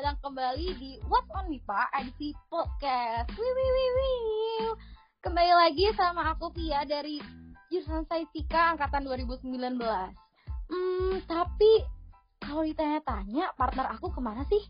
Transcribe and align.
datang 0.00 0.32
kembali 0.32 0.80
di 0.80 0.96
What's 1.12 1.28
on 1.36 1.52
MIPA 1.52 1.92
edisi 2.00 2.32
podcast. 2.48 3.28
Wih, 3.36 3.52
wih, 3.52 3.68
wih, 3.76 3.90
wih. 4.00 4.72
Kembali 5.20 5.52
lagi 5.52 5.92
sama 5.92 6.32
aku 6.32 6.56
Pia 6.56 6.88
dari 6.88 7.20
jurusan 7.68 8.08
Saisika 8.08 8.72
angkatan 8.72 9.04
2019. 9.04 9.44
Hmm, 10.72 11.20
tapi 11.28 11.84
kalau 12.40 12.64
ditanya-tanya 12.64 13.52
partner 13.60 13.92
aku 13.92 14.08
ke 14.08 14.24
mana 14.24 14.40
sih? 14.48 14.64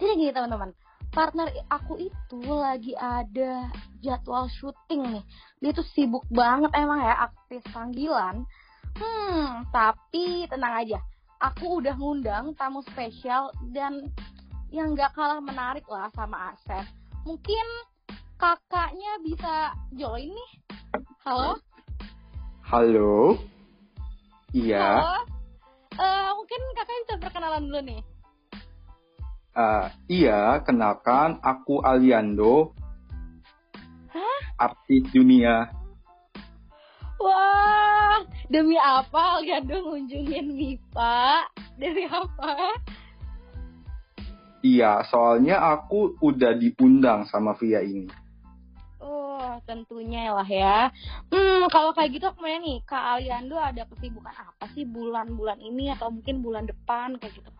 Jadi 0.00 0.16
gini 0.16 0.32
teman-teman, 0.32 0.72
partner 1.12 1.52
aku 1.68 2.00
itu 2.00 2.40
lagi 2.48 2.96
ada 2.96 3.68
jadwal 4.00 4.48
syuting 4.48 5.20
nih. 5.20 5.24
Dia 5.60 5.76
tuh 5.76 5.84
sibuk 5.92 6.24
banget 6.32 6.72
emang 6.72 7.04
ya 7.04 7.28
aktif 7.28 7.60
panggilan. 7.68 8.48
Hmm, 8.96 9.68
tapi 9.76 10.48
tenang 10.48 10.88
aja 10.88 11.04
aku 11.40 11.80
udah 11.80 11.96
ngundang 11.96 12.52
tamu 12.56 12.84
spesial 12.84 13.52
dan 13.72 14.12
yang 14.70 14.94
gak 14.94 15.10
kalah 15.18 15.42
menarik 15.42 15.82
lah 15.90 16.06
sama 16.14 16.54
Asep. 16.54 16.86
Mungkin 17.26 17.66
kakaknya 18.38 19.18
bisa 19.26 19.74
join 19.98 20.30
nih. 20.30 20.50
Halo? 21.26 21.58
Halo? 22.62 23.36
Iya. 24.54 25.02
Halo? 25.02 25.14
Uh, 25.98 26.30
mungkin 26.38 26.60
kakaknya 26.78 27.00
bisa 27.02 27.14
perkenalan 27.18 27.62
dulu 27.66 27.80
nih. 27.82 28.02
Uh, 29.50 29.90
iya, 30.06 30.62
kenalkan 30.62 31.42
aku 31.42 31.82
Aliando. 31.82 32.70
Hah? 34.14 34.70
Artis 34.70 35.02
dunia. 35.10 35.66
Wah, 37.18 38.22
demi 38.46 38.78
apa 38.78 39.42
Algando 39.42 39.82
ngunjungin 39.82 40.46
Mipa? 40.54 41.44
Demi 41.76 42.06
apa? 42.06 42.78
Iya, 44.60 45.08
soalnya 45.08 45.56
aku 45.56 46.20
udah 46.20 46.52
diundang 46.52 47.24
sama 47.32 47.56
Via 47.56 47.80
ini. 47.80 48.12
Oh, 49.00 49.56
tentunya 49.64 50.28
lah 50.36 50.44
ya. 50.44 50.92
Hmm, 51.32 51.64
kalau 51.72 51.96
kayak 51.96 52.20
gitu 52.20 52.28
aku 52.28 52.44
nih, 52.44 52.84
Kak 52.84 53.16
Aliando 53.16 53.56
ada 53.56 53.88
kesibukan 53.88 54.36
apa 54.36 54.68
sih 54.76 54.84
bulan-bulan 54.84 55.64
ini 55.64 55.88
atau 55.96 56.12
mungkin 56.12 56.44
bulan 56.44 56.68
depan 56.68 57.16
kayak 57.16 57.40
gitu? 57.40 57.50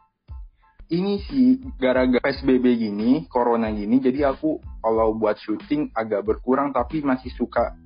Ini 0.90 1.22
sih 1.24 1.48
gara-gara 1.80 2.20
PSBB 2.20 2.66
gini, 2.76 3.24
corona 3.30 3.72
gini, 3.72 4.02
jadi 4.02 4.34
aku 4.34 4.60
kalau 4.84 5.16
buat 5.16 5.38
syuting 5.40 5.94
agak 5.96 6.26
berkurang 6.26 6.74
tapi 6.74 7.00
masih 7.00 7.30
suka 7.32 7.79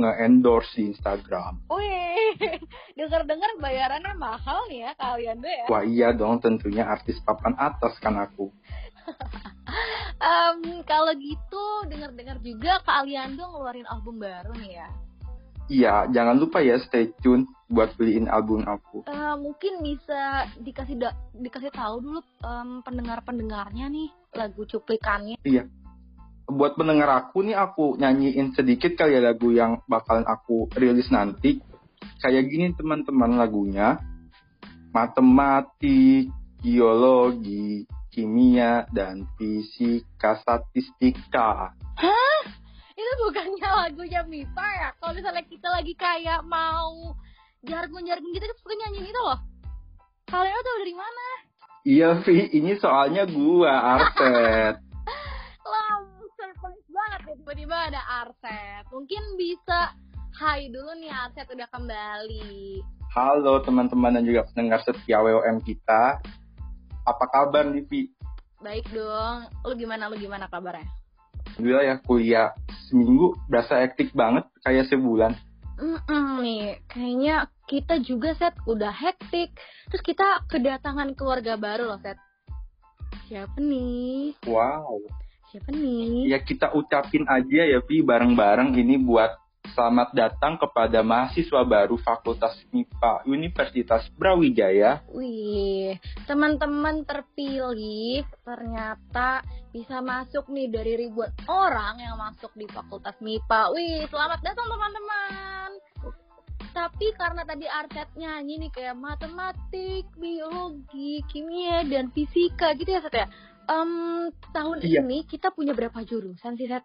nge-endorse 0.00 0.72
di 0.76 0.92
Instagram. 0.92 1.60
Wih, 1.68 2.58
denger-dengar 2.98 3.60
bayarannya 3.60 4.14
mahal 4.16 4.64
nih 4.72 4.88
ya 4.88 4.92
kalian 4.96 5.38
deh 5.44 5.54
ya. 5.54 5.66
Wah 5.68 5.82
iya 5.84 6.08
dong, 6.16 6.40
tentunya 6.40 6.88
artis 6.88 7.20
papan 7.22 7.54
atas 7.60 7.94
kan 8.00 8.16
aku. 8.16 8.48
um, 10.20 10.82
kalau 10.84 11.12
gitu 11.16 11.64
denger-dengar 11.88 12.38
juga 12.40 12.80
kalian 12.84 13.36
tuh 13.36 13.46
ngeluarin 13.48 13.88
album 13.88 14.18
baru 14.18 14.52
nih 14.56 14.82
ya. 14.82 14.88
Iya, 15.70 15.94
jangan 16.10 16.34
lupa 16.42 16.58
ya 16.58 16.82
stay 16.82 17.14
tune 17.22 17.46
buat 17.70 17.94
beliin 17.94 18.26
album 18.26 18.66
aku. 18.66 19.06
Uh, 19.06 19.38
mungkin 19.38 19.78
bisa 19.86 20.50
dikasih 20.58 20.98
da 20.98 21.14
dikasih 21.30 21.70
tahu 21.70 22.02
dulu 22.02 22.20
um, 22.42 22.82
pendengar-pendengarnya 22.82 23.86
nih 23.86 24.10
lagu 24.34 24.66
cuplikannya. 24.66 25.38
Iya, 25.46 25.70
buat 26.50 26.74
pendengar 26.76 27.08
aku 27.08 27.46
nih 27.46 27.56
aku 27.56 27.96
nyanyiin 27.96 28.52
sedikit 28.52 28.94
kali 28.98 29.16
ya 29.16 29.20
lagu 29.22 29.50
yang 29.54 29.82
bakalan 29.86 30.26
aku 30.26 30.70
rilis 30.76 31.08
nanti. 31.08 31.62
Kayak 32.20 32.50
gini 32.50 32.66
teman-teman 32.76 33.40
lagunya. 33.40 33.96
Matematik, 34.90 36.28
geologi, 36.58 37.86
kimia, 38.10 38.84
dan 38.90 39.24
fisika 39.38 40.36
statistika. 40.42 41.72
Hah? 41.94 42.42
Itu 42.92 43.12
bukannya 43.24 43.70
lagunya 43.86 44.20
MIPA 44.26 44.66
ya? 44.76 44.88
Kalau 44.98 45.12
misalnya 45.14 45.44
kita 45.46 45.68
lagi 45.70 45.94
kayak 45.94 46.44
mau 46.44 47.16
jargon-jargon 47.64 48.34
gitu, 48.34 48.44
kita 48.44 48.56
suka 48.60 48.74
nyanyiin 48.76 49.08
itu 49.08 49.20
loh. 49.22 49.40
Kalian 50.28 50.60
tuh 50.60 50.76
dari 50.84 50.94
mana? 50.94 51.28
Iya, 51.80 52.08
Vi. 52.20 52.60
Ini 52.60 52.76
soalnya 52.76 53.24
gua, 53.24 53.72
Arset. 53.96 54.89
Ada 57.80 58.00
Arset. 58.24 58.84
Mungkin 58.92 59.40
bisa 59.40 59.96
hai 60.36 60.68
dulu 60.68 60.92
nih 61.00 61.08
Arset 61.08 61.48
udah 61.48 61.64
kembali. 61.72 62.84
Halo 63.16 63.64
teman-teman 63.64 64.20
dan 64.20 64.24
juga 64.28 64.44
pendengar 64.52 64.84
setia 64.84 65.24
WOM 65.24 65.64
kita. 65.64 66.20
Apa 67.08 67.24
kabar 67.32 67.64
nih, 67.72 67.82
Vi? 67.88 68.12
Baik 68.60 68.84
dong. 68.92 69.48
Lu 69.64 69.72
gimana? 69.72 70.12
Lu 70.12 70.20
gimana 70.20 70.44
kabarnya? 70.52 70.84
Alhamdulillah 71.56 71.84
ya 71.88 71.96
kuliah 72.04 72.48
seminggu 72.92 73.32
berasa 73.48 73.80
hektik 73.80 74.12
banget 74.12 74.44
kayak 74.60 74.86
sebulan. 74.92 75.32
Mm-mm, 75.80 76.44
nih, 76.44 76.84
kayaknya 76.92 77.48
kita 77.64 77.96
juga 78.04 78.36
set 78.36 78.52
udah 78.68 78.92
hektik. 78.92 79.56
Terus 79.88 80.04
kita 80.04 80.44
kedatangan 80.52 81.16
keluarga 81.16 81.56
baru 81.56 81.96
loh 81.96 82.00
set. 82.04 82.20
Siapa 83.26 83.56
nih? 83.56 84.36
Wow. 84.44 85.00
Siapa 85.50 85.74
nih? 85.74 86.30
Ya 86.30 86.38
kita 86.38 86.70
ucapin 86.78 87.26
aja 87.26 87.66
ya 87.66 87.82
Vi 87.82 88.06
bareng-bareng 88.06 88.70
ini 88.78 89.02
buat 89.02 89.34
selamat 89.74 90.14
datang 90.14 90.54
kepada 90.62 91.02
mahasiswa 91.02 91.66
baru 91.66 91.98
Fakultas 91.98 92.54
MIPA 92.70 93.26
Universitas 93.26 94.06
Brawijaya. 94.14 95.02
Wih, 95.10 95.98
teman-teman 96.30 97.02
terpilih 97.02 98.22
ternyata 98.46 99.42
bisa 99.74 99.98
masuk 99.98 100.46
nih 100.54 100.70
dari 100.70 100.94
ribuan 101.06 101.34
orang 101.50 101.98
yang 101.98 102.14
masuk 102.14 102.54
di 102.54 102.70
Fakultas 102.70 103.18
MIPA. 103.18 103.74
Wih, 103.74 104.06
selamat 104.06 104.46
datang 104.46 104.70
teman-teman. 104.70 105.70
Tapi 106.70 107.10
karena 107.18 107.42
tadi 107.42 107.66
Arset 107.66 108.06
nyanyi 108.14 108.62
nih 108.62 108.70
kayak 108.70 108.94
matematik, 108.94 110.06
biologi, 110.14 111.18
kimia, 111.26 111.82
dan 111.90 112.14
fisika 112.14 112.78
gitu 112.78 112.94
ya 112.94 113.02
Set 113.02 113.18
ya 113.18 113.26
um, 113.70 114.28
tahun 114.50 114.82
iya. 114.82 115.00
ini 115.06 115.22
kita 115.24 115.54
punya 115.54 115.72
berapa 115.72 116.02
jurusan 116.02 116.58
sih 116.58 116.66
Set? 116.66 116.82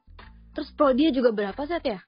Terus 0.53 0.69
prodi 0.77 1.09
juga 1.11 1.33
berapa 1.33 1.57
Set 1.65 1.83
ya? 1.83 1.99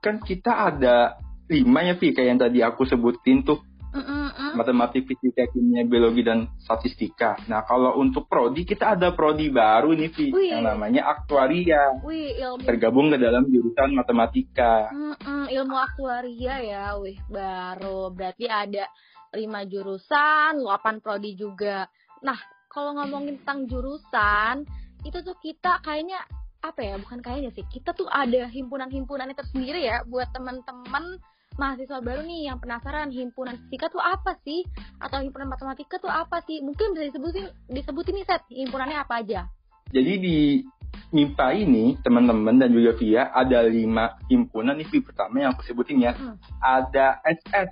Kan 0.00 0.24
kita 0.24 0.72
ada 0.72 1.20
lima 1.48 1.84
ya 1.84 1.94
Vi 2.00 2.16
kayak 2.16 2.28
yang 2.28 2.40
tadi 2.40 2.58
aku 2.64 2.88
sebutin 2.88 3.44
tuh. 3.44 3.60
Mm-mm. 3.94 4.58
Matematik, 4.58 5.06
fisika, 5.06 5.46
kimia, 5.54 5.86
biologi, 5.86 6.26
dan 6.26 6.50
statistika. 6.58 7.38
Nah, 7.46 7.62
kalau 7.62 7.94
untuk 8.02 8.26
prodi, 8.26 8.66
kita 8.66 8.98
ada 8.98 9.14
prodi 9.14 9.54
baru 9.54 9.94
nih, 9.94 10.10
Vi, 10.10 10.26
Wih. 10.34 10.50
yang 10.50 10.66
namanya 10.66 11.06
aktuaria. 11.06 12.02
Wih, 12.02 12.34
ilmu. 12.42 12.66
Tergabung 12.66 13.14
ke 13.14 13.22
dalam 13.22 13.46
jurusan 13.46 13.94
matematika. 13.94 14.90
Mm-mm, 14.90 15.46
ilmu 15.46 15.78
aktuaria 15.78 16.58
ya, 16.58 16.98
wih, 16.98 17.22
baru. 17.30 18.10
Berarti 18.10 18.50
ada 18.50 18.90
lima 19.30 19.62
jurusan, 19.62 20.58
8 20.58 20.98
prodi 20.98 21.38
juga. 21.38 21.86
Nah, 22.26 22.38
kalau 22.74 22.98
ngomongin 22.98 23.38
tentang 23.40 23.70
jurusan 23.70 24.66
itu 25.06 25.22
tuh 25.22 25.38
kita 25.38 25.78
kayaknya 25.86 26.18
apa 26.64 26.80
ya 26.82 26.94
bukan 26.98 27.22
kayaknya 27.22 27.54
sih 27.54 27.62
kita 27.70 27.94
tuh 27.94 28.10
ada 28.10 28.50
himpunan-himpunan 28.50 29.30
tersendiri 29.36 29.86
ya 29.86 30.02
buat 30.10 30.32
teman-teman 30.34 31.22
mahasiswa 31.54 32.02
baru 32.02 32.26
nih 32.26 32.50
yang 32.50 32.58
penasaran 32.58 33.14
himpunan 33.14 33.54
fisika 33.66 33.86
tuh 33.86 34.02
apa 34.02 34.34
sih 34.42 34.66
atau 34.98 35.22
himpunan 35.22 35.46
matematika 35.46 36.02
tuh 36.02 36.10
apa 36.10 36.42
sih. 36.42 36.58
Mungkin 36.66 36.98
bisa 36.98 37.14
disebutin 37.14 37.46
disebutin 37.70 38.14
nih 38.18 38.26
set 38.26 38.42
himpunannya 38.50 38.98
apa 38.98 39.22
aja. 39.22 39.46
Jadi 39.94 40.12
di 40.18 40.38
MIPA 41.14 41.48
ini 41.62 41.94
teman-teman 42.02 42.58
dan 42.58 42.74
juga 42.74 42.98
Via 42.98 43.30
ada 43.30 43.62
lima 43.62 44.18
himpunan 44.26 44.74
nih 44.74 44.98
pertama 44.98 45.46
yang 45.46 45.54
aku 45.54 45.62
sebutin 45.62 46.02
ya. 46.02 46.12
Hmm. 46.14 46.34
ada 46.58 47.22
SS 47.22 47.70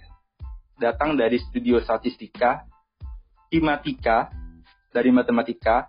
datang 0.78 1.18
dari 1.18 1.42
studio 1.42 1.82
statistika 1.82 2.66
Himatika 3.50 4.41
dari 4.92 5.08
matematika, 5.08 5.88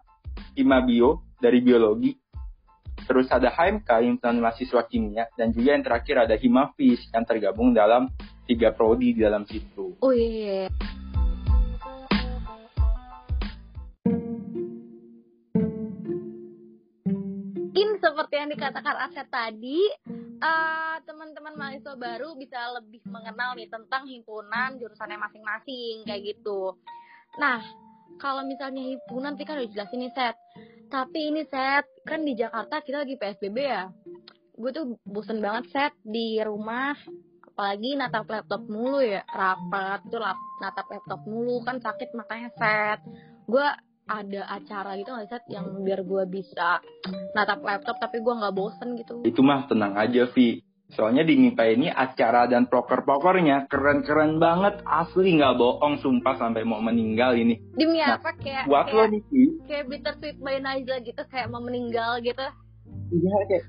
Bio 0.55 1.27
dari 1.43 1.59
biologi, 1.59 2.15
terus 3.03 3.27
ada 3.27 3.51
HMK 3.51 3.89
himpunan 3.99 4.39
mahasiswa 4.39 4.87
kimia, 4.87 5.27
dan 5.35 5.51
juga 5.51 5.75
yang 5.75 5.83
terakhir 5.83 6.15
ada 6.23 6.35
Himafis 6.39 7.03
yang 7.11 7.27
tergabung 7.27 7.75
dalam 7.75 8.07
tiga 8.47 8.71
prodi 8.71 9.11
di 9.11 9.21
dalam 9.21 9.43
situ. 9.43 9.99
Oh 9.99 10.15
iya. 10.15 10.71
Mungkin 17.73 17.99
seperti 17.99 18.35
yang 18.39 18.49
dikatakan 18.53 18.95
Aset 19.09 19.27
tadi, 19.27 19.81
uh, 20.39 20.95
teman-teman 21.03 21.59
mahasiswa 21.59 21.99
baru 21.99 22.39
bisa 22.39 22.59
lebih 22.79 23.03
mengenal 23.09 23.57
nih 23.59 23.67
tentang 23.67 24.07
himpunan 24.07 24.79
jurusannya 24.79 25.19
masing-masing 25.19 26.07
kayak 26.07 26.21
gitu. 26.23 26.77
Nah, 27.41 27.65
kalau 28.21 28.43
misalnya 28.45 28.81
himpunan 28.81 29.33
nanti 29.33 29.43
kan 29.47 29.57
udah 29.61 29.69
jelasin 29.69 30.03
nih 30.03 30.13
set 30.13 30.35
tapi 30.93 31.33
ini 31.33 31.41
set 31.49 31.89
kan 32.05 32.21
di 32.21 32.37
Jakarta 32.37 32.85
kita 32.85 33.01
lagi 33.01 33.17
PSBB 33.17 33.57
ya. 33.57 33.89
Gue 34.53 34.69
tuh 34.69 35.01
bosen 35.01 35.41
banget 35.41 35.73
set 35.73 35.93
di 36.05 36.37
rumah. 36.37 36.93
Apalagi 37.49 37.97
natap 37.97 38.29
laptop 38.29 38.61
mulu 38.69 39.01
ya. 39.01 39.25
Rapat 39.25 40.05
tuh 40.13 40.21
lap, 40.21 40.37
natap 40.61 40.85
laptop 40.93 41.25
mulu 41.25 41.65
kan 41.65 41.81
sakit 41.81 42.13
makanya 42.13 42.53
set 42.53 43.01
gue 43.43 43.67
ada 44.03 44.41
acara 44.51 44.99
gitu 44.99 45.15
nggak 45.15 45.31
set 45.31 45.43
yang 45.47 45.65
biar 45.81 46.03
gue 46.03 46.23
bisa 46.27 46.79
natap 47.33 47.63
laptop 47.63 47.97
tapi 47.97 48.21
gue 48.21 48.33
nggak 48.35 48.53
bosen 48.53 48.93
gitu. 48.93 49.25
Itu 49.25 49.41
mah 49.41 49.65
tenang 49.65 49.97
aja 49.97 50.29
Vi 50.29 50.61
soalnya 50.93 51.25
di 51.25 51.35
MIPA 51.35 51.65
ini 51.73 51.87
acara 51.89 52.45
dan 52.45 52.69
proker-prokernya 52.69 53.67
keren-keren 53.67 54.37
banget. 54.37 54.81
Asli 54.85 55.37
nggak 55.37 55.57
bohong 55.57 55.99
sumpah 55.99 56.37
sampai 56.37 56.63
mau 56.63 56.79
meninggal 56.79 57.37
ini. 57.37 57.59
Demi 57.75 57.99
nah, 57.99 58.21
apa? 58.21 58.33
Kayak 58.37 58.69
buat 58.69 58.89
kayak, 58.89 58.95
lo 58.95 59.03
nih 59.09 59.21
kayak 59.67 59.85
bittersweet 59.89 60.37
by 60.39 60.57
Naija 60.61 60.95
gitu 61.01 61.23
kayak 61.27 61.47
mau 61.49 61.61
meninggal 61.61 62.21
gitu. 62.21 62.47
Iya 63.13 63.37
kayak 63.49 63.65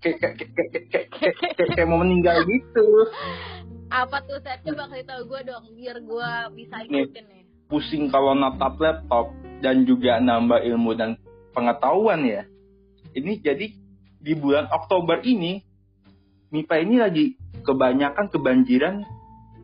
kayak 0.00 0.16
kayak 0.20 0.34
kayak 0.36 0.84
kayak, 0.92 1.34
kayak, 1.56 1.68
kayak, 1.74 1.88
mau 1.88 2.00
meninggal 2.00 2.44
gitu. 2.44 2.86
Apa 3.90 4.22
tuh 4.24 4.38
saya 4.42 4.60
coba 4.62 4.90
kasih 4.90 5.06
tau 5.06 5.22
gue 5.24 5.40
dong 5.46 5.64
biar 5.74 5.96
gue 6.02 6.30
bisa 6.58 6.76
ikutin 6.84 7.24
nih 7.30 7.46
pusing 7.66 8.08
kalau 8.10 8.34
natap 8.34 8.78
laptop 8.78 9.34
dan 9.62 9.82
juga 9.86 10.22
nambah 10.22 10.62
ilmu 10.62 10.94
dan 10.94 11.18
pengetahuan 11.50 12.22
ya. 12.22 12.42
Ini 13.16 13.42
jadi 13.42 13.66
di 14.22 14.32
bulan 14.34 14.70
Oktober 14.70 15.22
ini 15.22 15.65
MIPA 16.56 16.76
ini 16.88 16.96
lagi 16.96 17.26
kebanyakan 17.68 18.32
kebanjiran 18.32 19.04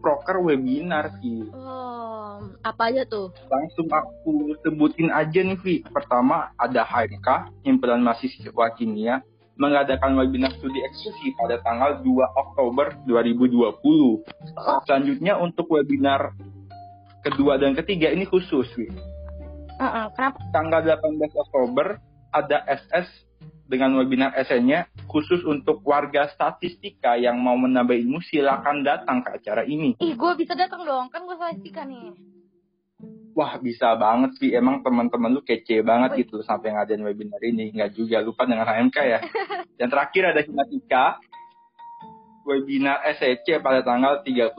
proker 0.05 0.45
webinar 0.45 1.09
sih. 1.25 1.49
Oh, 1.57 2.37
apa 2.61 2.93
aja 2.93 3.09
tuh? 3.09 3.33
Langsung 3.49 3.89
aku 3.89 4.53
sebutin 4.61 5.09
aja 5.09 5.41
nih 5.41 5.57
Vi. 5.65 5.81
Pertama 5.89 6.53
ada 6.61 6.85
HMK, 6.85 7.49
Himpunan 7.65 8.05
Mahasiswa 8.05 8.67
Kimia, 8.77 9.25
mengadakan 9.57 10.21
webinar 10.21 10.53
studi 10.61 10.85
eksklusif 10.85 11.33
pada 11.41 11.65
tanggal 11.65 12.05
2 12.05 12.13
Oktober 12.37 12.93
2020. 13.09 14.85
Selanjutnya 14.85 15.41
untuk 15.41 15.73
webinar 15.73 16.37
kedua 17.25 17.57
dan 17.57 17.73
ketiga 17.73 18.13
ini 18.13 18.29
khusus 18.29 18.69
Vi 18.77 18.93
Uh-uh, 19.81 20.07
kenapa? 20.15 20.39
Tanggal 20.53 20.85
18 20.85 21.43
Oktober 21.49 21.97
ada 22.31 22.63
SS 22.69 23.09
dengan 23.73 23.97
webinar 23.97 24.37
SN-nya 24.37 24.85
khusus 25.09 25.41
untuk 25.49 25.81
warga 25.89 26.29
statistika 26.29 27.17
yang 27.17 27.41
mau 27.41 27.57
menambah 27.57 27.97
ilmu 27.97 28.21
silakan 28.21 28.85
datang 28.85 29.25
ke 29.25 29.41
acara 29.41 29.65
ini. 29.65 29.97
Ih, 29.97 30.13
gue 30.13 30.33
bisa 30.37 30.53
datang 30.53 30.85
dong, 30.85 31.09
kan 31.09 31.25
gue 31.25 31.33
statistika 31.41 31.89
nih. 31.89 32.13
Wah 33.33 33.57
bisa 33.57 33.97
banget 33.97 34.37
sih, 34.37 34.53
emang 34.53 34.85
teman-teman 34.85 35.33
lu 35.33 35.41
kece 35.41 35.81
banget 35.81 36.13
Wih. 36.13 36.21
gitu 36.29 36.45
sampai 36.45 36.77
ngadain 36.77 37.01
webinar 37.01 37.41
ini. 37.41 37.73
Nggak 37.73 37.97
juga 37.97 38.21
lupa 38.21 38.45
dengan 38.45 38.69
HMK 38.69 38.97
ya. 39.09 39.21
Dan 39.81 39.89
terakhir 39.89 40.37
ada 40.37 40.45
Himatika, 40.45 41.17
webinar 42.45 43.01
SEC 43.17 43.57
pada 43.65 43.81
tanggal 43.81 44.21
31 44.21 44.53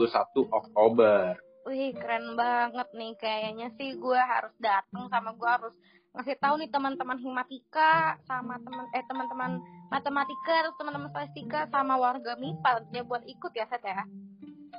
Oktober. 0.50 1.38
Wih 1.64 1.96
keren 1.96 2.36
banget 2.36 2.90
nih 2.92 3.14
kayaknya 3.16 3.72
sih 3.80 3.96
gue 3.96 4.20
harus 4.20 4.52
datang 4.60 5.08
sama 5.08 5.32
gue 5.32 5.48
harus 5.48 5.76
ngasih 6.14 6.38
tahu 6.38 6.62
nih 6.62 6.70
teman-teman 6.70 7.18
himatika 7.18 8.22
sama 8.30 8.62
teman 8.62 8.86
eh 8.94 9.02
teman-teman 9.10 9.52
matematika 9.90 10.62
terus 10.62 10.78
teman-teman 10.78 11.10
statistika 11.10 11.66
sama 11.74 11.98
warga 11.98 12.38
MIPA 12.38 12.86
dia 12.94 13.02
buat 13.02 13.26
ikut 13.26 13.50
ya 13.58 13.66
Set 13.66 13.82
ya. 13.82 14.06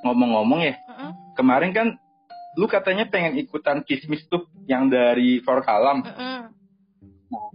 Ngomong-ngomong 0.06 0.60
ya, 0.62 0.78
mm 0.78 0.94
-hmm. 0.94 1.10
kemarin 1.34 1.74
kan 1.74 1.88
lu 2.54 2.70
katanya 2.70 3.10
pengen 3.10 3.34
ikutan 3.34 3.82
kismis 3.82 4.22
tuh 4.30 4.46
yang 4.70 4.86
dari 4.86 5.42
Forkalam. 5.42 6.06
Mm 6.06 6.14
-hmm. 6.14 6.38
Nah, 7.34 7.50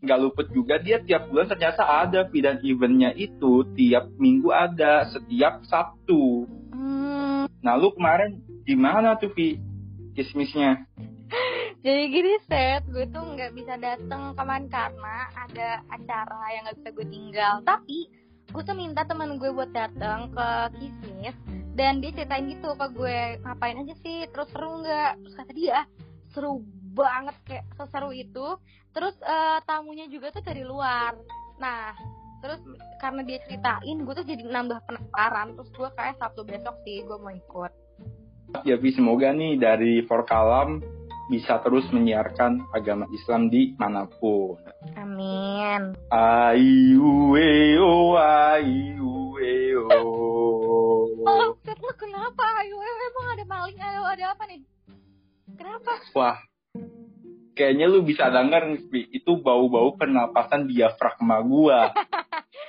nggak 0.00 0.18
luput 0.18 0.46
juga 0.50 0.82
dia 0.82 0.98
tiap 0.98 1.30
bulan 1.30 1.46
ternyata 1.46 1.86
ada 1.86 2.26
dan 2.26 2.58
eventnya 2.66 3.14
itu 3.14 3.62
tiap 3.78 4.10
minggu 4.18 4.50
ada 4.50 5.06
setiap 5.06 5.62
Sabtu. 5.70 6.50
Mm. 6.74 7.46
Nah 7.62 7.74
lu 7.78 7.94
kemarin 7.94 8.42
gimana 8.66 9.14
tuh 9.20 9.30
Vi 9.36 9.60
kismisnya 10.18 10.82
jadi 11.80 12.12
gini 12.12 12.36
set 12.44 12.84
gue 12.92 13.08
tuh 13.08 13.24
nggak 13.24 13.56
bisa 13.56 13.80
datang 13.80 14.36
kemarin 14.36 14.68
karena 14.68 15.32
ada 15.32 15.80
acara 15.88 16.40
yang 16.52 16.62
nggak 16.68 16.76
bisa 16.76 16.90
gue 16.92 17.06
tinggal. 17.08 17.54
Tapi 17.64 17.98
gue 18.52 18.62
tuh 18.62 18.76
minta 18.76 19.00
teman 19.08 19.40
gue 19.40 19.48
buat 19.48 19.72
datang 19.72 20.28
ke 20.28 20.48
kismis 20.76 21.36
dan 21.80 22.04
dia 22.04 22.12
ceritain 22.12 22.52
gitu 22.52 22.76
ke 22.76 22.86
gue 22.92 23.18
ngapain 23.40 23.80
aja 23.80 23.96
sih? 24.04 24.28
Terus 24.28 24.52
seru 24.52 24.84
nggak? 24.84 25.24
Terus 25.24 25.34
kata 25.40 25.52
dia 25.56 25.78
seru 26.36 26.60
banget 26.92 27.36
kayak 27.48 27.64
seseru 27.80 28.12
itu. 28.12 28.60
Terus 28.92 29.16
uh, 29.24 29.64
tamunya 29.64 30.04
juga 30.12 30.36
tuh 30.36 30.44
dari 30.44 30.60
luar. 30.60 31.16
Nah 31.56 31.96
terus 32.44 32.60
karena 33.00 33.24
dia 33.24 33.40
ceritain 33.48 34.04
gue 34.04 34.14
tuh 34.20 34.28
jadi 34.28 34.44
nambah 34.44 34.84
penasaran. 34.84 35.56
Terus 35.56 35.70
gue 35.72 35.88
kayak 35.96 36.20
sabtu 36.20 36.44
besok 36.44 36.76
sih 36.84 37.00
gue 37.08 37.16
mau 37.16 37.32
ikut. 37.32 37.72
Ya, 38.66 38.74
semoga 38.76 39.30
nih 39.30 39.56
dari 39.56 40.02
Forkalam 40.04 40.99
bisa 41.30 41.62
terus 41.62 41.86
menyiarkan 41.94 42.74
agama 42.74 43.06
Islam 43.14 43.46
di 43.46 43.78
mana 43.78 44.10
pun. 44.10 44.58
Amin. 44.98 45.94
Ayu 46.10 47.38
eo 47.38 48.18
ayu 48.18 49.14
eo. 49.38 49.86
Oh, 51.22 51.54
lu 51.54 51.90
kenapa 51.94 52.44
ayu 52.66 52.74
eo 52.74 52.96
emang 53.14 53.26
ada 53.38 53.44
maling 53.46 53.78
ayo 53.78 54.02
ada 54.02 54.24
apa 54.34 54.42
nih? 54.50 54.60
Kenapa? 55.54 56.02
Wah, 56.18 56.36
kayaknya 57.54 57.86
lu 57.86 58.02
bisa 58.02 58.26
denger 58.26 58.82
nih, 58.90 59.06
itu 59.14 59.38
bau-bau 59.38 59.94
pernapasan 59.94 60.66
diafragma 60.66 61.46
gua. 61.46 61.94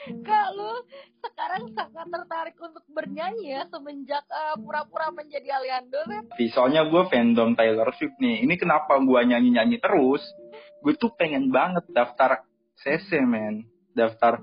Kak, 0.01 0.47
lu 0.57 0.73
sekarang 1.21 1.69
sangat 1.77 2.07
tertarik 2.09 2.57
untuk 2.57 2.81
bernyanyi 2.89 3.53
ya 3.53 3.61
semenjak 3.69 4.25
uh, 4.33 4.57
pura-pura 4.57 5.13
menjadi 5.13 5.61
Aliando 5.61 6.01
kan? 6.09 6.23
Soalnya 6.49 6.89
gue 6.89 7.05
fandom 7.05 7.53
Taylor 7.53 7.93
Swift 7.93 8.17
nih. 8.17 8.41
Ini 8.41 8.57
kenapa 8.57 8.97
gue 8.97 9.21
nyanyi-nyanyi 9.21 9.77
terus? 9.77 10.25
Gue 10.81 10.97
tuh 10.97 11.13
pengen 11.13 11.53
banget 11.53 11.85
daftar 11.93 12.41
CC 12.81 13.21
men. 13.21 13.69
Daftar 13.93 14.41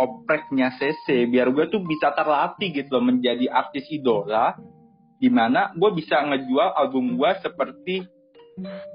opreknya 0.00 0.74
CC 0.74 1.28
biar 1.28 1.52
gue 1.52 1.68
tuh 1.68 1.84
bisa 1.84 2.10
terlatih 2.16 2.72
gitu 2.72 2.96
loh 2.96 3.04
menjadi 3.04 3.52
artis 3.52 3.84
idola 3.92 4.56
di 5.20 5.28
mana 5.28 5.76
gue 5.76 5.90
bisa 5.92 6.24
ngejual 6.24 6.72
album 6.72 7.20
gue 7.20 7.30
seperti 7.44 8.08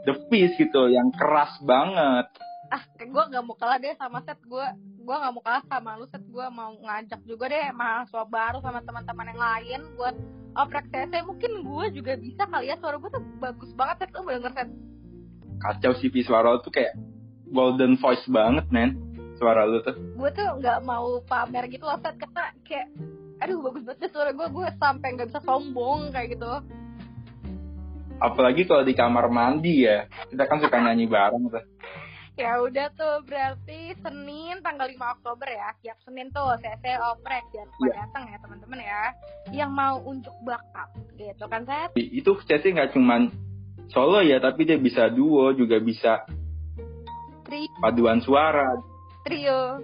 The 0.10 0.13
Peace 0.27 0.57
gitu 0.57 0.89
yang 0.89 1.13
keras 1.13 1.62
banget 1.62 2.25
ah 2.73 2.83
gue 2.97 3.23
nggak 3.29 3.44
mau 3.45 3.56
kalah 3.57 3.77
deh 3.77 3.94
sama 3.97 4.21
set 4.25 4.39
gue 4.41 4.65
gue 5.06 5.15
nggak 5.15 5.33
mau 5.38 5.44
kalah 5.45 5.63
sama 5.69 5.91
lu 6.01 6.09
set 6.09 6.23
gue 6.25 6.45
mau 6.50 6.73
ngajak 6.81 7.21
juga 7.29 7.45
deh 7.51 7.69
mahasiswa 7.77 8.25
baru 8.25 8.57
sama 8.62 8.79
teman-teman 8.81 9.29
yang 9.33 9.41
lain 9.41 9.81
buat 9.97 10.15
oprek 10.56 10.88
CC 10.89 11.13
mungkin 11.27 11.51
gue 11.62 11.86
juga 12.00 12.15
bisa 12.15 12.48
kali 12.48 12.72
ya. 12.72 12.79
Suara 12.79 12.98
gue 12.98 13.12
tuh 13.12 13.24
bagus 13.38 13.72
banget 13.75 14.07
set 14.07 14.12
lu 14.15 14.24
denger 14.25 14.53
set 14.55 14.69
kacau 15.55 15.91
sih 16.00 16.12
suara 16.24 16.60
tuh 16.62 16.72
kayak 16.74 16.95
golden 17.51 17.95
voice 18.00 18.24
banget 18.27 18.65
men. 18.72 18.98
Suara 19.36 19.67
lu 19.67 19.84
tuh. 19.84 19.95
Gue 20.15 20.31
tuh 20.31 20.48
nggak 20.63 20.79
mau 20.88 21.19
pamer 21.27 21.67
gitu 21.67 21.84
loh 21.86 22.00
set 22.00 22.15
karena 22.17 22.55
kayak 22.63 22.88
aduh 23.43 23.60
bagus 23.62 23.84
banget 23.84 24.10
suara 24.15 24.31
gue 24.31 24.48
gue 24.48 24.67
sampai 24.79 25.07
nggak 25.15 25.27
bisa 25.29 25.41
sombong 25.43 26.10
kayak 26.15 26.39
gitu. 26.39 26.51
Apalagi 28.15 28.63
kalau 28.63 28.88
di 28.88 28.95
kamar 28.95 29.27
mandi 29.27 29.84
ya. 29.84 30.07
Kita 30.31 30.48
kan 30.48 30.63
suka 30.63 30.79
nyanyi 30.79 31.05
bareng 31.05 31.51
tuh 31.51 31.75
ya 32.36 32.60
udah 32.60 32.88
tuh 33.00 33.24
berarti 33.24 33.96
Senin 34.04 34.60
tanggal 34.60 34.92
5 34.92 35.00
Oktober 35.00 35.48
ya 35.48 35.72
tiap 35.80 35.98
Senin 36.04 36.27
tuh 36.36 36.51
CC 36.60 37.00
oprek 37.00 37.48
jangan 37.56 37.72
lupa 37.72 37.88
yeah. 37.88 37.96
datang 38.04 38.24
ya 38.27 38.38
teman-teman 38.44 38.80
ya 38.84 39.04
yang 39.56 39.72
mau 39.72 40.04
unjuk 40.04 40.36
bakat 40.44 40.89
gitu 41.15 41.46
kan 41.48 41.63
saya 41.63 41.88
itu 41.96 42.32
CC 42.44 42.75
nggak 42.75 42.92
cuman 42.92 43.32
solo 43.88 44.20
ya 44.20 44.44
tapi 44.44 44.68
dia 44.68 44.75
bisa 44.75 45.08
duo 45.08 45.56
juga 45.56 45.80
bisa 45.80 46.27
Tri 47.48 47.72
paduan 47.80 48.20
suara 48.20 48.68
trio 49.24 49.80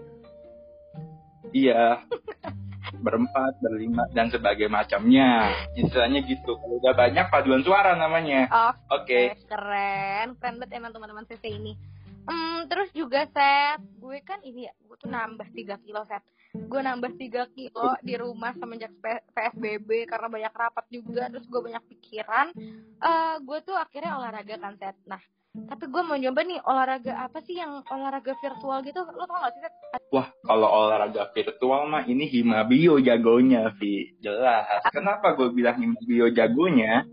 iya 1.55 2.03
berempat, 2.99 3.55
berlima, 3.63 4.03
dan 4.11 4.27
sebagai 4.27 4.67
macamnya. 4.67 5.55
Istilahnya 5.79 6.27
gitu. 6.27 6.59
Kalau 6.59 6.75
udah 6.75 6.91
banyak 6.91 7.31
paduan 7.31 7.63
suara 7.63 7.95
namanya. 7.95 8.51
Oke. 8.91 9.07
Okay. 9.07 9.25
Okay. 9.31 9.47
Keren, 9.47 10.27
keren 10.35 10.55
banget 10.59 10.75
emang 10.75 10.91
teman-teman 10.91 11.23
CC 11.23 11.55
ini. 11.55 11.79
Hmm, 12.27 12.69
terus 12.69 12.89
juga 12.93 13.25
set, 13.29 13.79
gue 13.97 14.17
kan 14.21 14.39
ini 14.45 14.69
ya, 14.69 14.73
gue 14.85 14.97
tuh 14.97 15.09
nambah 15.09 15.47
3 15.53 15.81
kilo 15.81 16.01
set. 16.05 16.21
Gue 16.53 16.81
nambah 16.83 17.17
3 17.17 17.55
kilo 17.55 17.89
di 18.03 18.13
rumah 18.19 18.53
semenjak 18.59 18.91
PSBB 19.33 20.05
karena 20.05 20.27
banyak 20.27 20.53
rapat 20.53 20.85
juga, 20.93 21.31
terus 21.31 21.47
gue 21.47 21.61
banyak 21.63 21.83
pikiran. 21.89 22.53
Uh, 23.01 23.35
gue 23.41 23.59
tuh 23.65 23.73
akhirnya 23.73 24.19
olahraga 24.19 24.55
kan 24.59 24.75
set. 24.77 24.95
Nah, 25.07 25.21
tapi 25.51 25.91
gue 25.91 26.01
mau 26.03 26.15
nyoba 26.15 26.41
nih 26.47 26.59
olahraga 26.63 27.27
apa 27.27 27.43
sih 27.43 27.59
yang 27.59 27.83
olahraga 27.89 28.31
virtual 28.39 28.79
gitu, 28.85 29.01
lo 29.03 29.23
tau 29.27 29.41
gak 29.41 29.53
sih 29.57 29.61
set? 29.65 30.01
Wah, 30.13 30.27
kalau 30.45 30.69
olahraga 30.69 31.27
virtual 31.33 31.89
mah 31.89 32.05
ini 32.07 32.29
Himabio 32.29 33.01
jagonya, 33.01 33.73
Vi. 33.79 34.15
Jelas. 34.21 34.85
Kenapa 34.93 35.33
gue 35.35 35.49
bilang 35.51 35.79
Himabio 35.79 36.31
jagonya? 36.31 37.03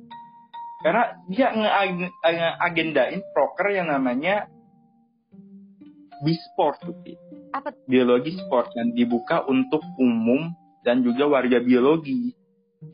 Karena 0.78 1.10
dia 1.26 1.50
nge-agendain 1.50 3.18
proker 3.34 3.74
yang 3.74 3.90
namanya 3.90 4.46
Bisport 6.22 6.78
tuh 6.82 6.96
Apa? 7.54 7.72
Biologi 7.88 8.36
sport 8.36 8.72
yang 8.76 8.92
dibuka 8.92 9.44
untuk 9.48 9.80
umum 9.96 10.52
dan 10.82 11.00
juga 11.02 11.26
warga 11.28 11.58
biologi. 11.62 12.34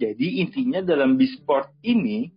Jadi 0.00 0.40
intinya 0.40 0.80
dalam 0.80 1.20
Bisport 1.20 1.68
ini 1.84 2.32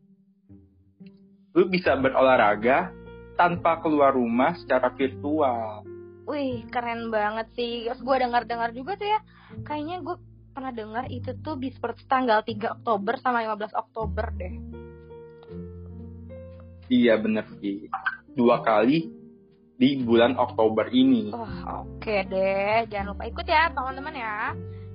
lu 1.55 1.65
bisa 1.71 1.95
berolahraga 1.97 2.91
tanpa 3.39 3.79
keluar 3.81 4.13
rumah 4.13 4.53
secara 4.59 4.91
virtual. 4.93 5.81
Wih, 6.27 6.67
keren 6.67 7.07
banget 7.07 7.47
sih. 7.55 7.87
Gue 8.03 8.15
dengar-dengar 8.19 8.75
juga 8.75 8.99
tuh 8.99 9.07
ya, 9.07 9.19
kayaknya 9.63 10.03
gue 10.03 10.15
pernah 10.51 10.73
dengar 10.73 11.05
itu 11.07 11.31
tuh 11.39 11.55
di 11.55 11.71
seperti 11.71 12.03
tanggal 12.09 12.43
3 12.43 12.81
Oktober 12.81 13.15
sama 13.21 13.45
15 13.45 13.77
Oktober 13.77 14.25
deh. 14.35 14.53
Iya 16.91 17.15
bener 17.19 17.45
sih. 17.61 17.87
Dua 18.35 18.61
kali 18.61 19.16
di 19.77 20.01
bulan 20.01 20.33
Oktober 20.35 20.89
ini. 20.89 21.29
Oh, 21.31 21.85
oke 21.85 22.15
deh. 22.27 22.89
Jangan 22.89 23.13
lupa 23.13 23.23
ikut 23.29 23.45
ya 23.45 23.69
teman-teman 23.69 24.15
ya. 24.17 24.37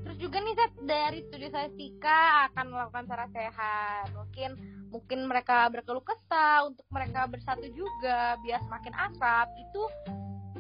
Terus 0.03 0.19
juga 0.19 0.43
nih 0.43 0.55
Zat, 0.59 0.73
dari 0.83 1.19
studi 1.31 1.49
Sika 1.49 2.51
akan 2.51 2.67
melakukan 2.75 3.07
cara 3.07 3.27
sehat. 3.31 4.11
Mungkin 4.11 4.51
mungkin 4.91 5.19
mereka 5.31 5.71
berkeluh 5.71 6.05
kesah 6.05 6.69
untuk 6.69 6.85
mereka 6.91 7.31
bersatu 7.31 7.65
juga 7.71 8.37
biar 8.43 8.59
semakin 8.67 8.95
akrab. 8.99 9.49
Itu 9.55 9.83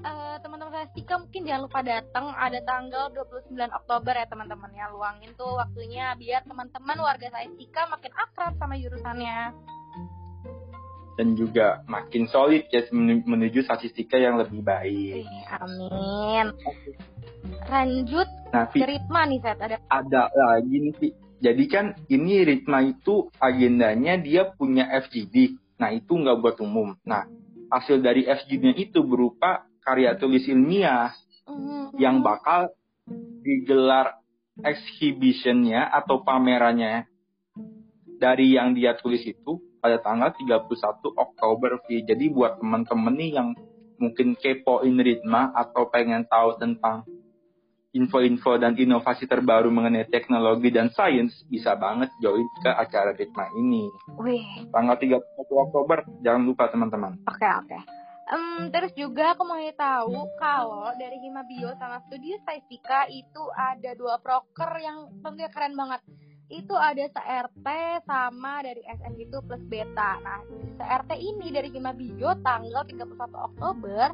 uh, 0.06 0.38
teman-teman 0.38 0.86
Sika 0.94 1.18
mungkin 1.18 1.42
jangan 1.42 1.62
lupa 1.66 1.82
datang 1.82 2.30
ada 2.38 2.62
tanggal 2.62 3.10
29 3.10 3.58
Oktober 3.58 4.14
ya 4.14 4.26
teman-teman 4.30 4.70
ya. 4.70 4.86
Luangin 4.94 5.34
tuh 5.34 5.58
waktunya 5.58 6.14
biar 6.14 6.46
teman-teman 6.46 7.02
warga 7.02 7.26
Sika 7.58 7.90
makin 7.90 8.14
akrab 8.14 8.54
sama 8.62 8.78
jurusannya 8.78 9.50
dan 11.16 11.36
juga 11.36 11.84
makin 11.84 12.24
solid 12.28 12.66
ya 12.72 12.84
menuju 13.26 13.64
statistika 13.64 14.16
yang 14.16 14.40
lebih 14.40 14.64
baik. 14.64 15.28
Amin. 15.60 16.56
Lanjut 17.68 18.28
nah, 18.54 18.66
ke 18.70 18.84
Ritma 18.84 19.28
nih. 19.28 19.40
Ada 19.44 19.76
ada 19.90 20.22
lagi 20.32 20.76
nih 20.88 20.94
sih. 20.98 21.12
Jadi 21.42 21.64
kan 21.66 21.86
ini 22.06 22.46
Ritma 22.46 22.80
itu 22.86 23.28
agendanya 23.42 24.16
dia 24.16 24.48
punya 24.54 24.88
FGD. 25.04 25.58
Nah 25.82 25.90
itu 25.90 26.14
nggak 26.14 26.38
buat 26.38 26.56
umum. 26.62 26.94
Nah 27.04 27.26
hasil 27.72 28.00
dari 28.00 28.28
FGD-nya 28.28 28.76
itu 28.78 29.00
berupa 29.02 29.64
karya 29.82 30.14
tulis 30.14 30.46
ilmiah 30.46 31.10
mm-hmm. 31.48 31.98
yang 31.98 32.22
bakal 32.22 32.70
digelar 33.42 34.22
exhibitionnya 34.60 35.90
atau 35.90 36.22
pamerannya 36.22 37.08
dari 38.20 38.54
yang 38.54 38.76
dia 38.76 38.94
tulis 38.94 39.24
itu 39.26 39.58
pada 39.82 39.98
tanggal 39.98 40.30
31 40.30 40.70
Oktober 41.18 41.82
Vi. 41.90 42.06
Jadi 42.06 42.30
buat 42.30 42.62
teman-teman 42.62 43.18
nih 43.18 43.30
yang 43.34 43.48
mungkin 43.98 44.38
kepoin 44.38 44.94
Ritma 45.02 45.50
atau 45.50 45.90
pengen 45.90 46.22
tahu 46.30 46.54
tentang 46.62 47.02
info-info 47.92 48.56
dan 48.56 48.72
inovasi 48.72 49.28
terbaru 49.28 49.68
mengenai 49.68 50.08
teknologi 50.08 50.72
dan 50.72 50.88
sains 50.96 51.44
bisa 51.50 51.76
banget 51.76 52.08
join 52.24 52.46
ke 52.64 52.70
acara 52.70 53.12
Ritma 53.12 53.50
ini. 53.58 53.90
Wih. 54.16 54.70
Tanggal 54.70 54.96
31 54.96 55.20
Oktober 55.68 55.98
jangan 56.24 56.42
lupa 56.46 56.70
teman-teman. 56.72 57.20
Oke 57.28 57.42
okay, 57.42 57.52
oke. 57.52 57.68
Okay. 57.68 57.82
Um, 58.32 58.72
terus 58.72 58.96
juga 58.96 59.36
aku 59.36 59.44
mau 59.44 59.60
tahu 59.60 60.24
kalau 60.40 60.88
dari 60.96 61.20
Hima 61.20 61.44
Bio 61.44 61.68
sama 61.76 62.00
Studio 62.08 62.40
Saisika 62.48 63.04
itu 63.12 63.44
ada 63.52 63.92
dua 63.92 64.16
proker 64.24 64.72
yang 64.80 65.12
tentunya 65.20 65.52
keren 65.52 65.76
banget 65.76 66.00
itu 66.52 66.76
ada 66.76 67.08
CRT 67.08 67.66
sama 68.04 68.60
dari 68.60 68.84
SM 68.84 69.14
itu 69.16 69.40
plus 69.40 69.64
beta. 69.72 70.20
Nah, 70.20 70.44
CRT 70.76 71.16
ini 71.16 71.48
dari 71.48 71.72
Hima 71.72 71.96
Bio 71.96 72.36
tanggal 72.44 72.84
31 72.84 73.08
Oktober 73.32 74.12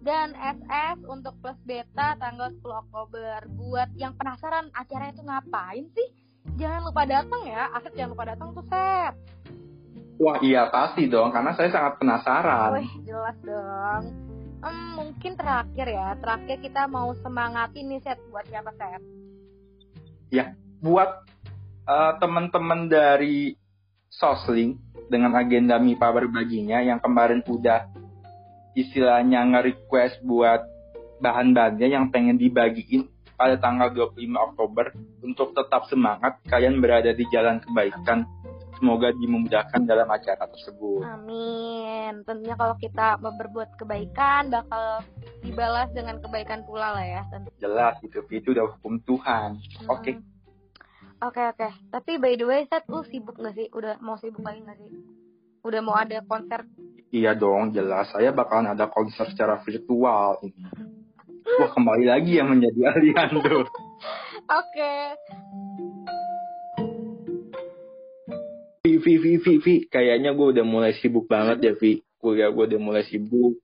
dan 0.00 0.32
SS 0.38 1.02
untuk 1.10 1.34
plus 1.42 1.58
beta 1.66 2.14
tanggal 2.16 2.54
10 2.54 2.62
Oktober. 2.62 3.38
Buat 3.58 3.90
yang 3.98 4.14
penasaran 4.14 4.70
acaranya 4.70 5.18
itu 5.18 5.24
ngapain 5.26 5.84
sih? 5.90 6.08
Jangan 6.56 6.80
lupa 6.86 7.02
datang 7.04 7.42
ya. 7.44 7.68
Aset 7.74 7.92
jangan 7.98 8.10
lupa 8.14 8.24
datang 8.30 8.48
tuh, 8.54 8.64
Set. 8.70 9.14
Wah, 10.20 10.36
iya 10.44 10.68
pasti 10.68 11.08
dong 11.08 11.32
karena 11.32 11.56
saya 11.56 11.72
sangat 11.72 11.96
penasaran. 11.98 12.70
Wih, 12.76 12.92
jelas 13.08 13.36
dong. 13.40 14.04
Um, 14.60 14.78
mungkin 14.92 15.32
terakhir 15.40 15.88
ya, 15.88 16.12
terakhir 16.20 16.60
kita 16.60 16.84
mau 16.84 17.16
semangatin 17.24 17.88
nih 17.88 18.00
Set 18.04 18.20
buat 18.28 18.44
siapa 18.46 18.70
Set? 18.76 19.00
Ya, 20.28 20.52
buat 20.84 21.24
uh, 21.90 22.12
teman-teman 22.22 22.86
dari 22.86 23.58
Sosling 24.10 24.78
dengan 25.10 25.34
agenda 25.38 25.78
MIPA 25.78 26.08
berbaginya 26.10 26.78
yang 26.82 26.98
kemarin 26.98 27.42
udah 27.46 27.86
istilahnya 28.74 29.42
nge-request 29.54 30.22
buat 30.22 30.62
bahan-bahannya 31.22 31.88
yang 31.94 32.10
pengen 32.10 32.38
dibagiin 32.38 33.06
pada 33.34 33.58
tanggal 33.58 33.90
25 33.90 34.18
Oktober 34.34 34.94
untuk 35.22 35.54
tetap 35.54 35.86
semangat 35.86 36.42
kalian 36.46 36.82
berada 36.82 37.14
di 37.14 37.22
jalan 37.30 37.62
kebaikan 37.62 38.26
semoga 38.80 39.12
dimudahkan 39.12 39.84
dalam 39.84 40.08
acara 40.08 40.48
tersebut. 40.48 41.04
Amin. 41.04 42.24
Tentunya 42.24 42.56
kalau 42.56 42.74
kita 42.80 43.20
berbuat 43.20 43.76
kebaikan 43.76 44.48
bakal 44.48 45.04
dibalas 45.44 45.92
dengan 45.92 46.18
kebaikan 46.18 46.64
pula 46.64 46.96
lah 46.96 47.04
ya. 47.04 47.22
Tentu. 47.28 47.48
Jelas 47.60 47.94
itu 48.00 48.18
itu 48.32 48.56
udah 48.56 48.66
hukum 48.76 48.98
Tuhan. 49.04 49.60
Hmm. 49.60 49.88
Oke. 49.92 50.02
Okay. 50.02 50.14
Oke 51.20 51.36
okay, 51.36 51.46
oke. 51.52 51.68
Okay. 51.68 51.72
Tapi 51.92 52.12
by 52.16 52.32
the 52.32 52.48
way, 52.48 52.64
Seth, 52.64 52.88
lu 52.88 53.04
sibuk 53.04 53.36
gak 53.36 53.52
sih? 53.52 53.68
Udah 53.76 54.00
mau 54.00 54.16
sibuk 54.16 54.40
lagi 54.40 54.64
gak 54.64 54.80
sih? 54.80 54.88
Udah 55.60 55.80
mau 55.84 55.92
ada 55.92 56.24
konser? 56.24 56.64
Iya 57.12 57.36
dong, 57.36 57.76
jelas. 57.76 58.08
Saya 58.08 58.32
bakalan 58.32 58.72
ada 58.72 58.88
konser 58.88 59.28
secara 59.28 59.60
virtual 59.60 60.40
ini. 60.40 60.64
Wah 61.60 61.68
kembali 61.76 62.08
lagi 62.08 62.40
yang 62.40 62.48
menjadi 62.48 62.96
Aliando. 62.96 63.44
oke. 63.52 63.68
Okay. 64.48 65.12
Vi, 68.88 68.96
Vi, 68.96 69.14
Vi, 69.20 69.32
Vi, 69.44 69.54
Vi. 69.60 69.74
Kayaknya 69.92 70.32
gue 70.32 70.46
udah 70.56 70.64
mulai 70.64 70.96
sibuk 70.96 71.28
banget 71.28 71.60
ya, 71.60 71.72
Vi. 71.76 72.00
Kuliah 72.16 72.48
gue 72.48 72.64
udah 72.64 72.80
mulai 72.80 73.04
sibuk 73.04 73.60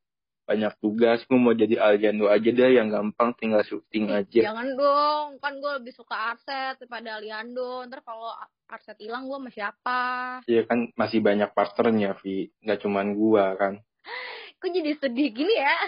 banyak 0.46 0.78
tugas 0.78 1.26
gue 1.26 1.34
mau 1.34 1.50
jadi 1.50 1.74
Aliando 1.82 2.30
aja 2.30 2.46
deh 2.46 2.70
yang 2.78 2.86
gampang 2.86 3.34
tinggal 3.34 3.66
syuting 3.66 4.14
aja. 4.14 4.46
jangan 4.46 4.78
dong 4.78 5.42
kan 5.42 5.58
gue 5.58 5.72
lebih 5.82 5.90
suka 5.90 6.14
Arset 6.32 6.78
daripada 6.78 7.18
Aliando. 7.18 7.82
Ntar 7.90 8.06
kalau 8.06 8.30
Arset 8.70 8.94
hilang 9.02 9.26
gue 9.26 9.34
sama 9.42 9.50
siapa? 9.50 10.00
Iya 10.46 10.62
kan 10.70 10.94
masih 10.94 11.18
banyak 11.18 11.50
partnernya 11.50 12.14
Vi. 12.22 12.54
Nggak 12.62 12.78
cuman 12.86 13.18
gue 13.18 13.44
kan. 13.58 13.74
Kok 14.62 14.70
jadi 14.70 14.92
sedih 15.02 15.28
gini 15.34 15.54
ya? 15.58 15.76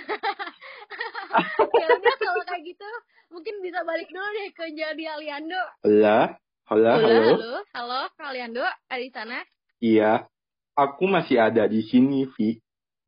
Ya 1.78 1.86
udah 1.92 2.16
kalau 2.18 2.42
kayak 2.48 2.62
gitu 2.64 2.88
mungkin 3.28 3.60
bisa 3.60 3.84
balik 3.84 4.08
dulu 4.10 4.26
deh 4.34 4.48
ke 4.56 4.64
jadi 4.74 5.04
Aliando. 5.14 5.62
Halo 5.86 6.34
halo 6.66 6.90
halo. 6.98 7.22
halo. 7.38 7.54
Halo 7.70 8.00
Aliando 8.26 8.64
ada 8.66 8.98
di 8.98 9.12
sana? 9.14 9.38
Iya. 9.78 10.26
Aku 10.74 11.06
masih 11.06 11.38
ada 11.38 11.66
di 11.70 11.82
sini 11.86 12.26
Vi 12.34 12.58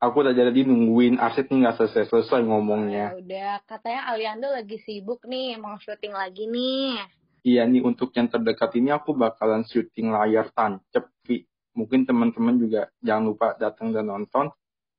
aku 0.01 0.25
udah 0.25 0.33
jadi 0.33 0.65
nungguin 0.65 1.21
Arset 1.21 1.47
nih 1.53 1.61
nggak 1.61 1.77
selesai 1.77 2.09
selesai 2.09 2.41
ngomongnya. 2.41 3.13
Ya 3.13 3.17
udah, 3.21 3.53
katanya 3.69 4.01
Aliando 4.09 4.49
lagi 4.49 4.81
sibuk 4.81 5.21
nih, 5.29 5.61
mau 5.61 5.77
syuting 5.77 6.17
lagi 6.17 6.49
nih. 6.49 6.97
Iya 7.45 7.69
nih 7.69 7.85
untuk 7.85 8.09
yang 8.17 8.29
terdekat 8.29 8.73
ini 8.77 8.89
aku 8.89 9.13
bakalan 9.13 9.61
syuting 9.65 10.09
layar 10.09 10.49
tancap, 10.51 11.13
Vi. 11.25 11.45
Mungkin 11.77 12.09
teman-teman 12.09 12.57
juga 12.57 12.89
jangan 12.99 13.23
lupa 13.29 13.47
datang 13.55 13.93
dan 13.93 14.09
nonton. 14.09 14.49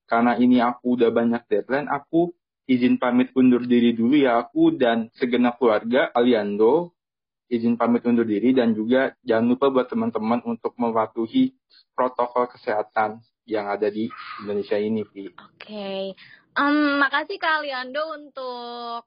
Karena 0.06 0.38
ini 0.38 0.62
aku 0.62 0.98
udah 0.98 1.10
banyak 1.10 1.46
deadline, 1.50 1.90
aku 1.90 2.34
izin 2.70 2.98
pamit 2.98 3.34
undur 3.34 3.62
diri 3.66 3.90
dulu 3.90 4.14
ya 4.14 4.38
aku 4.38 4.74
dan 4.78 5.10
segenap 5.18 5.58
keluarga 5.58 6.14
Aliando 6.14 6.94
izin 7.50 7.76
pamit 7.76 8.06
undur 8.06 8.24
diri 8.24 8.54
dan 8.54 8.72
juga 8.72 9.12
jangan 9.26 9.52
lupa 9.52 9.66
buat 9.68 9.90
teman-teman 9.90 10.40
untuk 10.46 10.72
mematuhi 10.78 11.52
protokol 11.92 12.48
kesehatan 12.48 13.20
yang 13.46 13.66
ada 13.66 13.90
di 13.90 14.06
Indonesia 14.42 14.78
ini. 14.78 15.02
Oke, 15.02 15.32
okay. 15.58 16.02
um, 16.58 17.02
makasih 17.02 17.38
Kak 17.38 17.66
Liando 17.66 18.02
untuk 18.14 19.06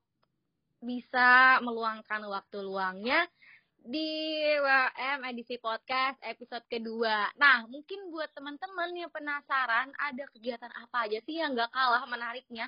bisa 0.83 1.57
meluangkan 1.65 2.21
waktu 2.29 2.61
luangnya 2.61 3.25
di 3.85 4.41
WM 4.57 5.21
edisi 5.29 5.61
podcast 5.61 6.17
episode 6.25 6.65
kedua. 6.65 7.29
Nah, 7.37 7.69
mungkin 7.69 8.09
buat 8.09 8.33
teman-teman 8.33 8.89
yang 8.97 9.13
penasaran 9.13 9.93
ada 10.01 10.25
kegiatan 10.33 10.73
apa 10.73 11.05
aja 11.05 11.21
sih 11.21 11.37
yang 11.37 11.53
gak 11.53 11.69
kalah 11.69 12.01
menariknya 12.09 12.65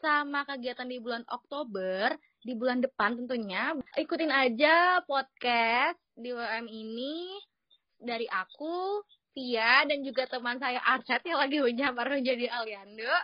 sama 0.00 0.48
kegiatan 0.48 0.88
di 0.88 1.00
bulan 1.00 1.24
Oktober, 1.28 2.16
di 2.40 2.56
bulan 2.56 2.80
depan 2.80 3.16
tentunya. 3.16 3.76
Ikutin 3.92 4.32
aja 4.32 5.04
podcast 5.04 6.00
di 6.16 6.32
WM 6.32 6.64
ini 6.68 7.36
dari 8.00 8.24
aku 8.28 9.04
Tia 9.34 9.82
dan 9.84 10.00
juga 10.06 10.30
teman 10.30 10.56
saya 10.62 10.78
Arsyad 10.80 11.20
yang 11.26 11.42
lagi 11.42 11.58
menyamar 11.58 12.06
menjadi 12.06 12.46
Aliando. 12.54 13.14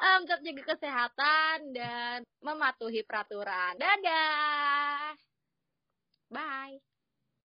Um, 0.00 0.24
tetap 0.24 0.40
jaga 0.40 0.62
kesehatan 0.72 1.76
dan 1.76 2.24
mematuhi 2.40 3.04
peraturan. 3.04 3.76
Dadah. 3.76 5.12
Bye. 6.32 6.89